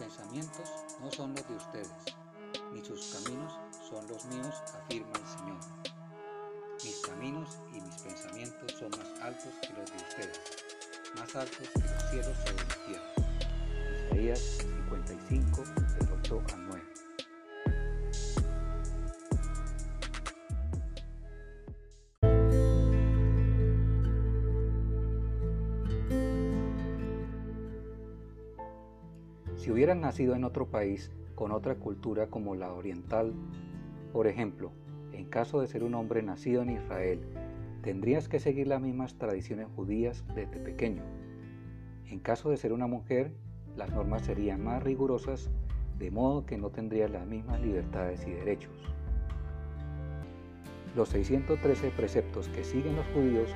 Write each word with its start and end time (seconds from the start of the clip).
pensamientos 0.00 0.70
no 1.02 1.10
son 1.12 1.34
los 1.34 1.46
de 1.46 1.54
ustedes, 1.56 1.92
ni 2.72 2.82
sus 2.82 3.14
caminos 3.14 3.52
son 3.88 4.06
los 4.08 4.24
míos, 4.26 4.54
afirma 4.74 5.12
el 5.12 5.38
Señor. 5.38 5.60
Mis 6.82 7.00
caminos 7.00 7.58
y 7.70 7.80
mis 7.82 7.96
pensamientos 7.96 8.72
son 8.72 8.90
más 8.90 9.20
altos 9.20 9.52
que 9.60 9.72
los 9.74 9.90
de 9.90 9.96
ustedes, 9.96 10.40
más 11.16 11.36
altos 11.36 11.68
que 11.68 11.80
los 11.80 12.10
cielos 12.10 12.36
sobre 12.38 12.64
la 12.64 12.86
tierra. 12.86 13.12
Isaías 14.06 14.40
55, 14.40 15.64
del 15.64 16.12
8 16.20 16.42
al 16.54 16.66
9. 16.68 16.89
Si 29.60 29.70
hubieran 29.70 30.00
nacido 30.00 30.34
en 30.34 30.44
otro 30.44 30.68
país 30.68 31.10
con 31.34 31.52
otra 31.52 31.74
cultura 31.74 32.28
como 32.28 32.54
la 32.54 32.72
oriental, 32.72 33.34
por 34.10 34.26
ejemplo, 34.26 34.72
en 35.12 35.26
caso 35.26 35.60
de 35.60 35.66
ser 35.66 35.84
un 35.84 35.94
hombre 35.94 36.22
nacido 36.22 36.62
en 36.62 36.70
Israel, 36.70 37.20
tendrías 37.82 38.26
que 38.26 38.40
seguir 38.40 38.68
las 38.68 38.80
mismas 38.80 39.18
tradiciones 39.18 39.66
judías 39.76 40.24
desde 40.34 40.56
pequeño. 40.56 41.02
En 42.06 42.20
caso 42.20 42.48
de 42.48 42.56
ser 42.56 42.72
una 42.72 42.86
mujer, 42.86 43.34
las 43.76 43.90
normas 43.90 44.22
serían 44.22 44.64
más 44.64 44.82
rigurosas, 44.82 45.50
de 45.98 46.10
modo 46.10 46.46
que 46.46 46.56
no 46.56 46.70
tendrías 46.70 47.10
las 47.10 47.26
mismas 47.26 47.60
libertades 47.60 48.26
y 48.26 48.30
derechos. 48.30 48.72
Los 50.96 51.10
613 51.10 51.90
preceptos 51.90 52.48
que 52.48 52.64
siguen 52.64 52.96
los 52.96 53.06
judíos 53.08 53.50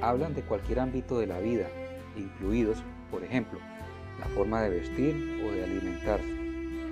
hablan 0.00 0.32
de 0.32 0.40
cualquier 0.44 0.80
ámbito 0.80 1.18
de 1.18 1.26
la 1.26 1.40
vida, 1.40 1.66
incluidos, 2.16 2.82
por 3.10 3.22
ejemplo, 3.22 3.58
la 4.20 4.26
forma 4.26 4.62
de 4.62 4.70
vestir 4.70 5.42
o 5.46 5.52
de 5.52 5.64
alimentarse, 5.64 6.36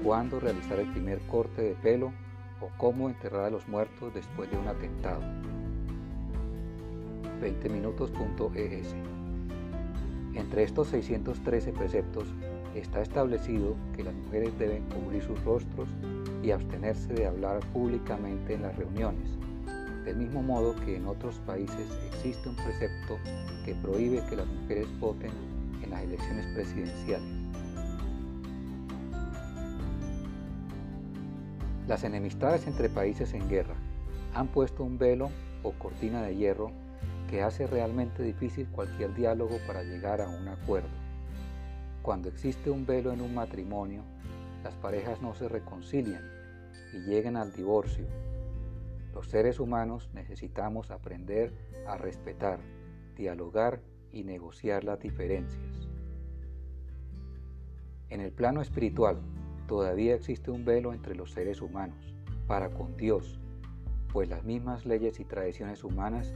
cuándo 0.03 0.41
realizar 0.41 0.79
el 0.79 0.91
primer 0.93 1.19
corte 1.21 1.63
de 1.63 1.75
pelo 1.75 2.13
o 2.61 2.69
cómo 2.77 3.09
enterrar 3.09 3.45
a 3.45 3.51
los 3.51 3.67
muertos 3.69 4.13
después 4.15 4.51
de 4.51 4.57
un 4.57 4.69
atentado. 4.69 5.23
20minutos.es 7.41 8.95
Entre 10.35 10.63
estos 10.63 10.89
613 10.89 11.73
preceptos 11.73 12.29
está 12.75 13.01
establecido 13.01 13.77
que 13.97 14.05
las 14.05 14.15
mujeres 14.15 14.57
deben 14.59 14.85
cubrir 14.85 15.23
sus 15.23 15.43
rostros 15.45 15.89
y 16.43 16.51
abstenerse 16.51 17.13
de 17.15 17.27
hablar 17.27 17.61
públicamente 17.73 18.55
en 18.55 18.63
las 18.63 18.77
reuniones, 18.77 19.29
del 20.05 20.17
mismo 20.17 20.43
modo 20.43 20.75
que 20.85 20.97
en 20.97 21.07
otros 21.07 21.37
países 21.47 21.87
existe 22.13 22.49
un 22.49 22.57
precepto 22.57 23.19
que 23.65 23.75
prohíbe 23.75 24.23
que 24.29 24.37
las 24.37 24.47
mujeres 24.47 24.87
voten 25.01 25.31
las 25.91 26.03
elecciones 26.03 26.47
presidenciales. 26.55 27.29
Las 31.87 32.05
enemistades 32.05 32.67
entre 32.67 32.89
países 32.89 33.35
en 33.35 33.49
guerra 33.49 33.75
han 34.35 34.47
puesto 34.47 34.85
un 34.85 34.97
velo 34.97 35.31
o 35.63 35.73
cortina 35.73 36.23
de 36.23 36.37
hierro 36.37 36.71
que 37.29 37.43
hace 37.43 37.67
realmente 37.67 38.23
difícil 38.23 38.69
cualquier 38.69 39.15
diálogo 39.15 39.59
para 39.67 39.83
llegar 39.83 40.21
a 40.21 40.29
un 40.29 40.49
acuerdo. 40.49 40.89
Cuando 42.03 42.29
existe 42.29 42.71
un 42.71 42.87
velo 42.87 43.13
en 43.13 43.21
un 43.21 43.35
matrimonio, 43.35 44.03
las 44.65 44.75
parejas 44.75 45.21
no 45.21 45.35
se 45.35 45.49
reconcilian 45.49 46.23
y 46.93 47.01
llegan 47.01 47.37
al 47.37 47.53
divorcio. 47.53 48.07
Los 49.13 49.29
seres 49.29 49.59
humanos 49.61 50.11
necesitamos 50.15 50.91
aprender 50.91 51.53
a 51.87 51.97
respetar, 51.97 52.61
dialogar 53.17 53.81
y 54.13 54.25
negociar 54.25 54.85
las 54.85 55.01
diferencias. 55.01 55.89
En 58.09 58.21
el 58.21 58.33
plano 58.33 58.61
espiritual, 58.61 59.21
todavía 59.67 60.15
existe 60.15 60.51
un 60.51 60.65
velo 60.65 60.93
entre 60.93 61.15
los 61.15 61.31
seres 61.31 61.63
humanos, 61.63 62.15
para 62.47 62.71
con 62.71 62.97
Dios, 62.97 63.39
pues 64.13 64.29
las 64.29 64.45
mismas 64.45 64.85
leyes 64.85 65.21
y 65.21 65.25
tradiciones 65.25 65.85
humanas 65.85 66.35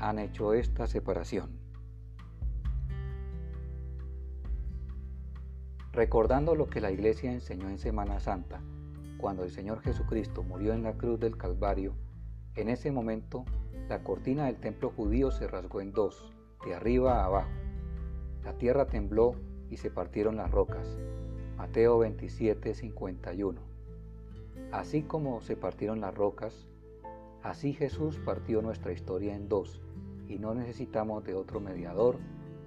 han 0.00 0.18
hecho 0.18 0.52
esta 0.52 0.86
separación. 0.86 1.64
Recordando 5.92 6.54
lo 6.54 6.66
que 6.68 6.80
la 6.80 6.90
Iglesia 6.90 7.32
enseñó 7.32 7.68
en 7.68 7.78
Semana 7.78 8.20
Santa, 8.20 8.60
cuando 9.16 9.44
el 9.44 9.50
Señor 9.50 9.80
Jesucristo 9.80 10.42
murió 10.42 10.74
en 10.74 10.82
la 10.82 10.94
cruz 10.94 11.20
del 11.20 11.38
Calvario, 11.38 11.94
en 12.56 12.68
ese 12.68 12.90
momento 12.90 13.44
la 13.88 14.02
cortina 14.02 14.46
del 14.46 14.56
templo 14.56 14.90
judío 14.90 15.30
se 15.30 15.46
rasgó 15.46 15.80
en 15.80 15.92
dos, 15.92 16.33
de 16.64 16.74
arriba 16.74 17.20
a 17.20 17.26
abajo. 17.26 17.50
La 18.44 18.54
tierra 18.54 18.86
tembló 18.86 19.34
y 19.70 19.76
se 19.76 19.90
partieron 19.90 20.36
las 20.36 20.50
rocas. 20.50 20.98
Mateo 21.56 21.98
27, 21.98 22.74
51. 22.74 23.60
Así 24.72 25.02
como 25.02 25.40
se 25.40 25.56
partieron 25.56 26.00
las 26.00 26.14
rocas, 26.14 26.66
así 27.42 27.72
Jesús 27.72 28.18
partió 28.24 28.62
nuestra 28.62 28.92
historia 28.92 29.34
en 29.34 29.48
dos 29.48 29.82
y 30.28 30.38
no 30.38 30.54
necesitamos 30.54 31.24
de 31.24 31.34
otro 31.34 31.60
mediador 31.60 32.18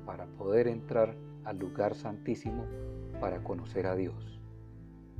para 0.05 0.25
poder 0.25 0.67
entrar 0.67 1.15
al 1.43 1.59
lugar 1.59 1.95
santísimo 1.95 2.65
para 3.19 3.43
conocer 3.43 3.87
a 3.87 3.95
Dios. 3.95 4.39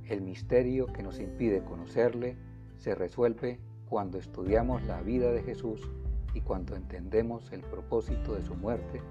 El 0.05 0.21
misterio 0.21 0.87
que 0.87 1.03
nos 1.03 1.19
impide 1.19 1.63
conocerle 1.63 2.37
se 2.77 2.95
resuelve 2.95 3.59
cuando 3.89 4.17
estudiamos 4.17 4.83
la 4.83 5.01
vida 5.01 5.31
de 5.31 5.43
Jesús 5.43 5.89
y 6.37 6.41
cuando 6.41 6.75
entendemos 6.75 7.51
el 7.51 7.61
propósito 7.61 8.35
de 8.35 8.43
su 8.43 8.53
muerte 8.53 9.01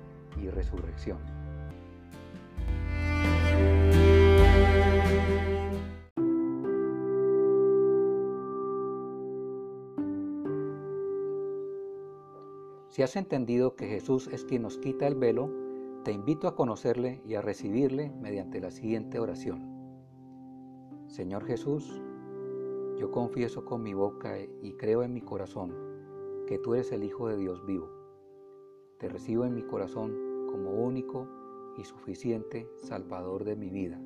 y 0.41 0.49
resurrección. 0.49 1.19
Si 12.89 13.03
has 13.03 13.17
entendido 13.17 13.75
que 13.75 13.89
Jesús 13.89 14.29
es 14.29 14.45
quien 14.45 14.63
nos 14.63 14.79
quita 14.79 15.09
el 15.09 15.17
velo, 15.17 15.51
te 16.05 16.13
invito 16.13 16.47
a 16.47 16.55
conocerle 16.55 17.21
y 17.27 17.35
a 17.35 17.43
recibirle 17.43 18.13
mediante 18.21 18.61
la 18.61 18.71
siguiente 18.71 19.19
oración. 19.19 19.69
Señor 21.09 21.45
Jesús, 21.45 22.01
yo 22.97 23.11
confieso 23.11 23.65
con 23.65 23.83
mi 23.83 23.95
boca 23.95 24.39
y 24.39 24.73
creo 24.75 25.03
en 25.03 25.13
mi 25.13 25.21
corazón 25.21 25.86
que 26.47 26.59
tú 26.59 26.75
eres 26.75 26.93
el 26.93 27.03
Hijo 27.03 27.29
de 27.29 27.37
Dios 27.37 27.67
vivo. 27.67 27.89
Te 28.99 29.09
recibo 29.09 29.45
en 29.45 29.55
mi 29.55 29.63
corazón 29.63 30.47
como 30.49 30.71
único 30.71 31.27
y 31.77 31.85
suficiente 31.85 32.71
Salvador 32.77 33.45
de 33.45 33.57
mi 33.57 33.69
vida. 33.69 34.01